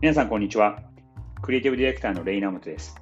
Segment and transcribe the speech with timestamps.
[0.00, 0.78] 皆さん、こんにちは。
[1.42, 2.94] クリエイティブディレクターのレイナムトです。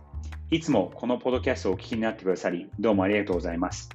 [0.51, 3.91] いつもこのポッドキャストをお聞きになってくださり、どうもありがとうございます。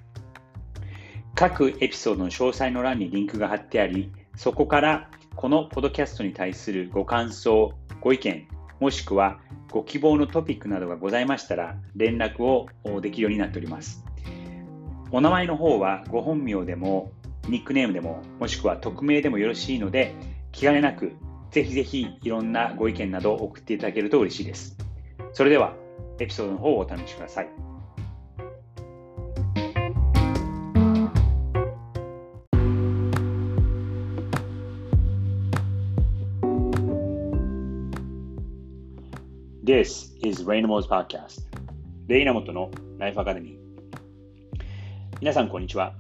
[1.34, 8.48] 各エピソードの詳細の欄にリンクが貼ってあり、そこからこのポッドキャストに対するご感想、ご意見、
[8.80, 9.40] もしくは
[9.72, 12.68] ご希望のトピックなどがございましたら、連絡を
[13.02, 14.06] できるようになっております。
[15.10, 17.12] お名前の方はご本名でも、
[17.50, 20.14] ニックネームでも、もしくは匿名でもよろしいので、
[20.52, 21.14] 気兼ねなく、
[21.52, 24.78] ぜひぜひいろんなご意見などを送っていただけると嬉しいです。
[25.34, 25.76] それでは、
[26.20, 27.50] エピソードの方をお楽しみください。
[39.64, 41.46] This is Rainamo's Podcast
[42.08, 43.56] レイナモトのライフアカデミー
[45.22, 45.94] 皆さんこんにちは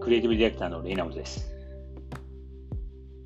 [0.00, 1.50] クリエイティブディレクターのレイナモトです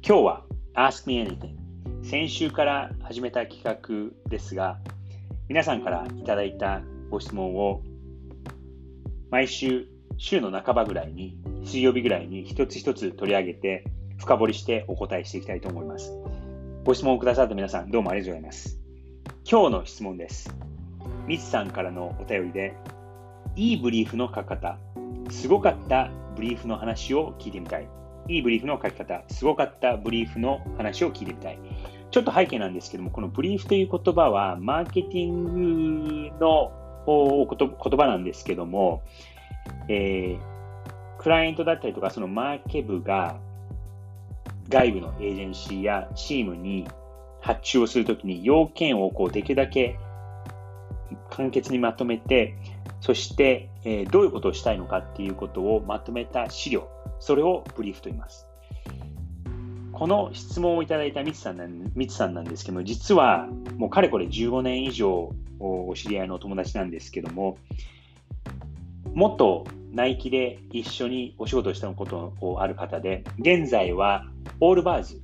[0.06, 0.44] 今日は
[0.75, 1.56] Ask Me Anything
[2.03, 4.78] 先週から始めた企画ですが
[5.48, 7.83] 皆さんからいただいたご質問を
[9.30, 9.86] 毎週
[10.17, 13.84] 週の半ばぐらいに水曜日ぐらいに一つ一つ取り上げて
[14.19, 16.12] 深掘りしてお答えしていきたいと思います
[16.84, 18.84] ご質問をくださった皆さんどうもありがとうございます
[19.47, 20.56] 今日の質問です。
[21.27, 22.75] ミツさんからのお便りで、
[23.56, 24.78] いいブリーフの書き方、
[25.30, 27.89] すごかったブリーフの話を聞いてみたい。
[28.28, 31.58] いいブリーフの書き方、すごかったブリーフの話を聞いてみたい。
[32.11, 36.72] ちょっと背景なんですけども、このブリーフという言葉は、マーケティングの
[37.06, 39.02] 言葉なんですけども、
[39.89, 43.36] えー、クライアントだったりとか、そのマーケ部が
[44.69, 46.86] 外部のエージェンシーやチームに
[47.41, 49.98] 発注をするときに要件をこうできるだけ
[51.30, 52.56] 簡潔にまとめて、
[53.00, 56.89] そして、えー、どういうことをしたいのかっていうことをまとめた資料、
[57.25, 58.47] それをブリーフと言います。
[59.92, 67.57] この質問をいただいたミツさんなんミツさんなんですけども、実はもうかれこれ15年以上お知り合いのお友達なんですけども、
[69.14, 74.27] 元ナイキで一緒にお仕事したことをある方で、現在は
[74.61, 75.23] オールバーズ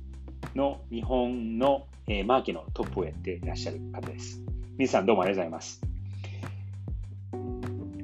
[0.55, 4.41] の日本のえー、マーケのトップをやっていらっしゃる方です。
[4.77, 5.90] 皆さんどうもありがとうございます。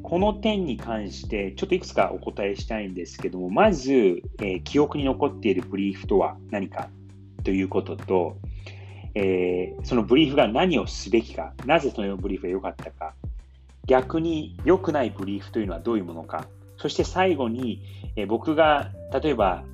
[0.08, 3.92] この点に関して、ちょっといくつかお答えしたいんですけども、まず、
[4.40, 6.88] えー、記憶に残っているブリーフとは何か
[7.44, 8.38] ということと、
[9.16, 13.16] えー、そのブリーフが何をすべきか、なぜそのブリーフが良かったか、
[13.86, 16.48] 逆に良くないブリーフというのはどういうものか、
[16.78, 17.84] そして最後に、
[18.16, 18.92] え僕が
[19.22, 19.66] 例えば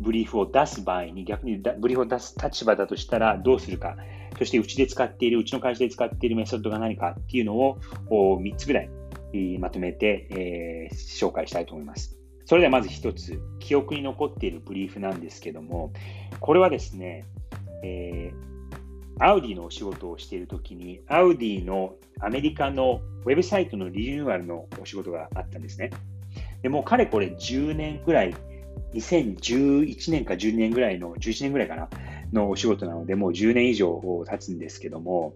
[0.00, 3.98] ブリーフを出す場合に逆にブリーフを出す立場だとしたらどうするか、
[4.38, 7.78] そしてうちで使っている、うちの会社で使っているメソッドが何かっていうのを
[8.08, 8.90] 3つぐらい
[9.58, 12.16] まとめて、えー、紹介したいと思います。
[12.44, 15.92] それではまず1つ、記憶に残っているブリーフなんですけども、
[16.40, 17.24] これはですね、
[17.84, 25.90] えー、アウディのお仕事をしているときに、アウディのアメリカのウェブサイトのリニューアルのお仕事があったんですね。
[26.62, 28.34] でもうかれこれ10年ぐらい
[28.94, 31.88] 2011年か12年ぐらいの、11年ぐらいかな、
[32.32, 35.34] のお仕事なので、もう10年以上経つんですけども、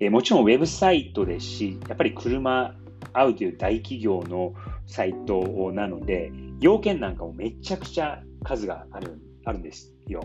[0.00, 2.74] えー、もちろんウェブサイトですし、やっぱり車、
[3.12, 4.54] 合うという大企業の
[4.86, 10.22] サイトなので、要件なんかもめちゃくちゃ数があるあるんですよ。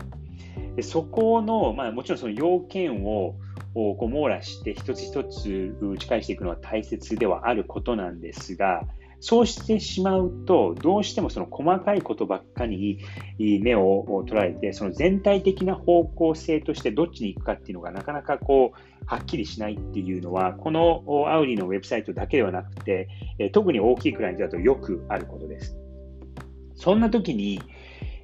[0.76, 3.36] でそこの、まあ、もちろんその要件を
[3.74, 8.84] こう網羅して一つ一つ打ち返していくのは大切ではあることなんですが、
[9.28, 13.00] そうしてしまうと、どうしてもその細かいことばっかり
[13.40, 23.08] に目を捉えて、その全体的な方向性としてどっちに行くかっていうのがなかなかこう、はっきりしないっていうのは、このアウリのウェブサイトだけではなくて、
[23.52, 25.76] 特に大きいクライアントだとよくあることです。
[26.76, 27.60] そんな時に、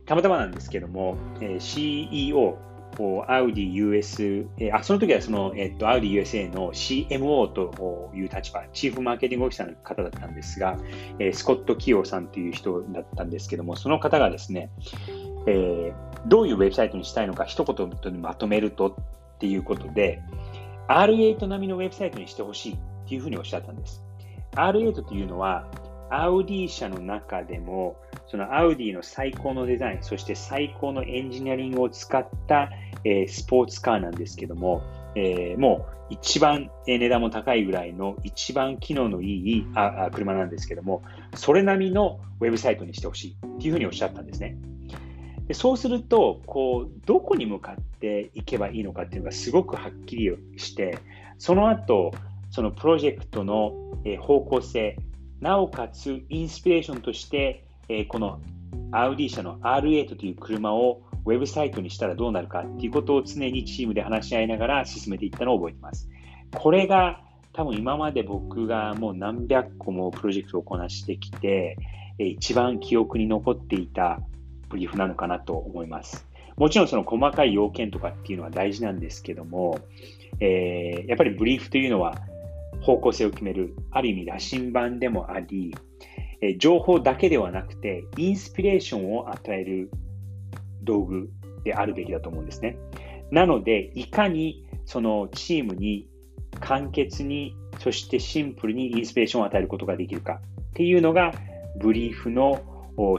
[0.06, 1.18] たまたまなんですけども、
[1.58, 2.60] CEO、
[3.28, 10.78] アウディ US、えあその時はその、えっと、アウディ USA の CMO という立場、チーフマーケティングオフィサーの方だったんですが、
[11.20, 14.70] え、スコット・キヨさんという人だったんですけども、その方がですね、
[15.48, 20.22] えー、どういうウェブサイトにしたいのか一言にまとめるとっていうことで、
[20.88, 22.78] R8 並みのウェブサイトにしてほしいっ
[23.08, 24.04] ていうふうにおっしゃったんです。
[24.54, 25.66] R8 というのは、
[26.10, 27.96] アウディ社の中でも、
[28.32, 32.70] そのアウディの最高のデザイン、そして最高のエンジニアリングを使った、
[33.04, 34.82] えー、スポーツカーなんですけども、
[35.16, 41.04] えー、もう一番値段も高いぐらいの一番機能のいいあ車なんですけども、
[41.36, 44.56] それ並みのウェブサイトにしてほしいっていうふうにおっしゃったんですね。
[45.50, 51.00] でそうすると、こう、どこに向かっていけばいいのかっていうのがすごくはっきりして、
[51.38, 52.14] その後、
[52.50, 53.74] そのプロジェクトの
[54.22, 54.96] 方向性、
[55.42, 57.66] なおかつインスピレーションとして、
[58.00, 58.40] えこの
[58.92, 66.10] アウディ社の R8 という車をウェブサイトにしたらどうなるかっていうことを常にチームで話し合いながら進めていったのを覚えています。
[66.56, 67.22] これが
[67.54, 71.78] 多分今まで僕がもう何百個もプロジェクトをこなしてきて、
[72.18, 74.20] 一番記憶に残っていた
[74.70, 76.26] ブリーフなのかなと思います。
[76.58, 79.80] もちろんその細かい要件とかっていうのは大事なんですけども、
[80.40, 82.16] えー、やっぱりブリーフというのは
[82.82, 85.76] 方向性を決める、ある意味羅針盤でもあり、
[86.42, 89.92] え情報だけではなくて、インスピレーションを与える
[90.84, 91.30] 道具
[91.64, 92.78] であるべきだと思うんですね。
[93.32, 96.10] なので、いかにそのチームに
[96.60, 100.42] 簡潔に、そしてシンプルにインスピレーションを与えることができるか
[100.72, 101.34] っていうのが、
[101.80, 102.62] ブリーフの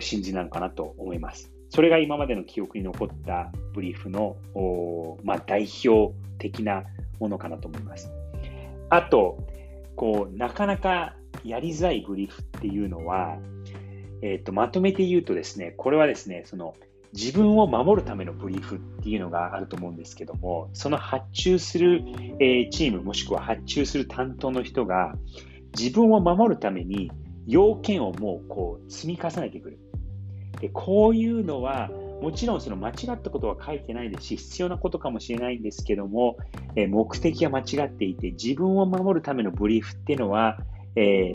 [0.00, 1.52] 真髄なのかなと思います。
[1.70, 4.36] それが今までの記憶に残ったブリーフの、
[5.24, 6.84] まあ、代表的な
[7.18, 8.12] ものかなと思います。
[8.90, 9.38] あと、
[9.96, 13.38] こう、なかなかやりづらいブリフっていうのは、
[14.22, 16.74] えっ、ー、と、まとめて言うとですね、これはですね、その、
[17.12, 22.02] 自分を守るためのブリーフっていうのがあると思うんですけども、その発注する、
[22.40, 25.14] え、チームもしくは発注する担当の人が
[25.76, 27.10] 自分を守るために
[27.46, 29.78] 要件をもうこう積み重ねてくる。
[30.60, 31.90] でこういうのは
[32.22, 36.36] もちろんその間違ったことは書いてないですし、必要なことかもしれないんですけども、
[36.76, 40.56] え目的が間違っていて、自分を守るためのブリーフっていうのは、
[40.96, 41.32] え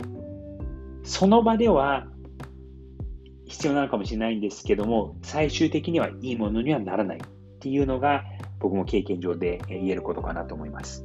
[1.02, 2.06] その場では
[3.46, 7.20] 必要なのかもしれないんですけども、最終的にはいいものにはならないっ
[7.60, 8.24] ていうのが、
[8.60, 11.04] 僕も経験上で言えることかなと思います。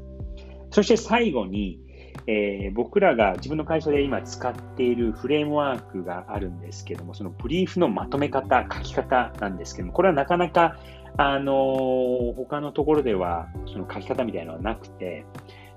[0.71, 1.79] そして最後に、
[2.27, 10.77] えー、僕らが自分の会社で今使っているフレームワークがあるんですけども、そのブリーフのまとめ方、書き方なんですけども、これはなかなか、
[11.17, 15.25] あのー、他のところではその書き方みたいなのはなくて、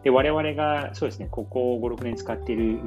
[0.07, 2.79] で我々がそうですね、ここ5、6年使っている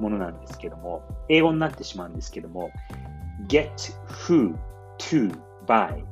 [0.00, 2.72] ものなんですけども、英語になってしまうんですけども、
[3.46, 3.70] get
[4.08, 4.52] who
[4.98, 5.32] to
[5.64, 6.02] buy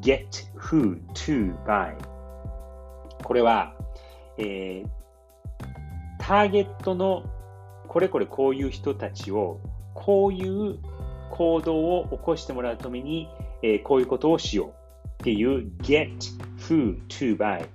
[0.00, 0.24] get
[0.56, 1.94] who to buy
[3.22, 3.74] これは、
[4.38, 4.88] えー、
[6.18, 7.22] ターゲットの
[7.86, 9.60] これこれこういう人たちを
[9.92, 10.78] こういう
[11.32, 13.28] 行動を起こしてもらうために、
[13.62, 14.72] えー、こういうことをしよ
[15.04, 16.16] うっていう get
[16.56, 17.66] who to buy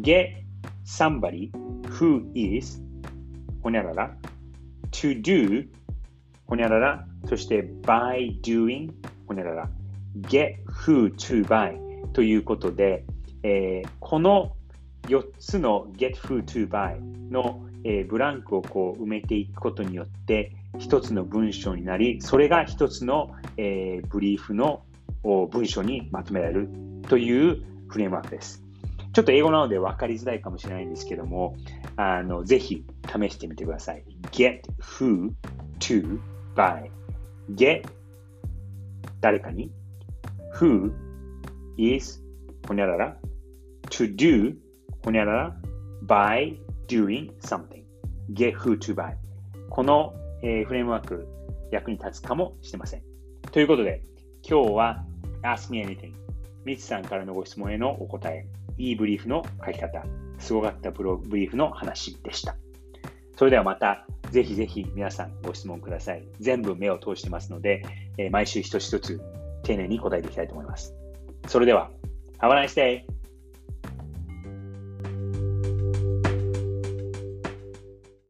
[0.00, 0.41] get
[0.96, 1.50] somebody
[1.98, 2.80] who is
[3.62, 4.16] ほにゃらら。
[4.90, 5.68] to do
[6.46, 7.06] ほにゃらら。
[7.26, 8.90] そして by doing
[9.26, 9.70] ほにゃらら。
[10.22, 11.78] get who to buy
[12.12, 13.04] ということで、
[13.42, 14.56] えー、この
[15.08, 17.00] 4つの get who to buy
[17.30, 24.84] のえー、ブランクをこう埋めていくことによって一つの文章になりそれが一つの、えー、ブリーフの
[25.24, 26.68] 文章にまとめられる
[27.08, 28.62] というフレームワークです。
[29.12, 31.56] ちょっと英語なので分かりづらいかもしれないんですけども、
[31.96, 34.04] あのぜひ試してみてください。
[34.30, 35.32] get who
[35.80, 36.18] to
[36.54, 36.90] buy.
[37.54, 37.84] get
[39.20, 39.70] 誰かに?
[40.56, 40.92] Who
[41.76, 42.22] is
[42.66, 43.16] ほにゃらら?
[43.90, 44.56] To do
[45.04, 45.56] ほにゃらら?
[46.06, 47.84] By doing something.
[48.32, 49.14] get who to buy.
[49.68, 51.28] この、えー、フレームワーク
[51.70, 53.02] 役に立つかもしれません。
[53.50, 54.02] ということで、
[54.48, 55.04] 今日は
[55.42, 56.12] Ask Me Anything
[56.64, 58.46] ミツさんからのご質問へのお答え、
[58.78, 60.04] いいブリーフの書き方、
[60.38, 62.56] すごかったブロブリーフの話でした。
[63.36, 66.26] それではまた、ぜひぜひ皆さんご質問ください。
[66.40, 67.84] 全部目を通してますので、
[68.18, 69.20] えー、毎週一つ一つ
[69.62, 70.94] 丁寧に答えていきたいと思います。
[71.46, 71.90] それでは、
[72.40, 73.11] Have a nice day!